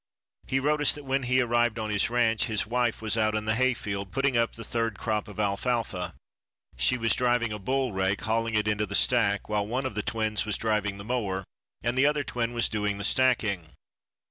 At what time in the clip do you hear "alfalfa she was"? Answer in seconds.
5.39-7.13